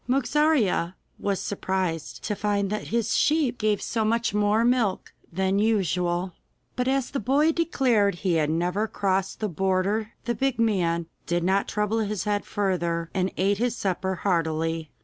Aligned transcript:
Mogarzea 0.07 0.95
was 1.19 1.39
surprised 1.39 2.23
to 2.23 2.35
find 2.35 2.71
that 2.71 2.87
his 2.87 3.15
sheep 3.15 3.59
gave 3.59 3.83
so 3.83 4.03
much 4.03 4.33
more 4.33 4.65
milk 4.65 5.13
than 5.31 5.59
usual, 5.59 6.33
but 6.75 6.87
as 6.87 7.11
the 7.11 7.19
boy 7.19 7.51
declared 7.51 8.15
he 8.15 8.33
had 8.33 8.49
never 8.49 8.87
crossed 8.87 9.41
the 9.41 9.47
border 9.47 10.13
the 10.25 10.33
big 10.33 10.57
man 10.57 11.05
did 11.27 11.43
not 11.43 11.67
trouble 11.67 11.99
his 11.99 12.23
head 12.23 12.45
further, 12.45 13.11
and 13.13 13.31
ate 13.37 13.59
his 13.59 13.77
supper 13.77 14.15
heartily. 14.25 14.89